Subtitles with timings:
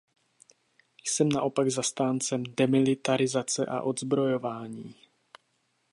[1.03, 4.95] Jsem naopak zastáncem demilitarizace a odzbrojování.